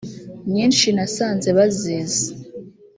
[0.53, 2.27] nyinshi nasanze bazizi